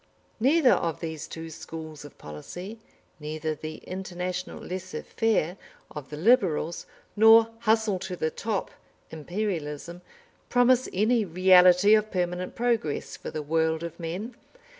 Neither 0.39 0.71
of 0.73 0.99
these 0.99 1.27
two 1.27 1.51
schools 1.51 2.03
of 2.03 2.17
policy, 2.17 2.79
neither 3.19 3.53
the 3.53 3.75
international 3.85 4.59
laisser 4.59 5.03
faire 5.03 5.57
of 5.91 6.09
the 6.09 6.17
Liberals, 6.17 6.87
nor 7.15 7.49
"hustle 7.59 7.99
to 7.99 8.15
the 8.15 8.31
top" 8.31 8.71
Imperialism, 9.11 10.01
promise 10.49 10.89
any 10.91 11.23
reality 11.23 11.93
of 11.93 12.09
permanent 12.09 12.55
progress 12.55 13.15
for 13.15 13.29
the 13.29 13.43
world 13.43 13.83
of 13.83 13.99
men. 13.99 14.33